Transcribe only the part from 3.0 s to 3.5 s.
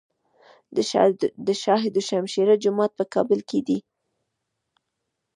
کابل